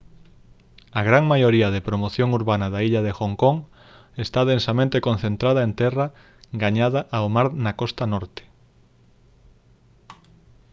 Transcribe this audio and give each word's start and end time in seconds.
a 0.99 1.01
gran 1.07 1.23
maioría 1.33 1.67
da 1.73 1.85
promoción 1.89 2.29
urbana 2.39 2.67
da 2.73 2.79
illa 2.87 3.01
de 3.07 3.13
hong 3.19 3.35
kong 3.43 3.57
está 4.25 4.39
densamente 4.53 4.97
concentrada 5.07 5.61
en 5.67 5.71
terra 5.81 6.05
gañada 6.63 7.01
ao 7.17 7.27
mar 7.35 7.47
na 7.63 7.71
costa 7.81 8.03
norte 8.13 8.43